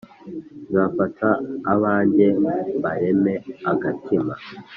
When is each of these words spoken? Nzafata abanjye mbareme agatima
Nzafata 0.69 1.27
abanjye 1.73 2.25
mbareme 2.77 3.33
agatima 3.71 4.33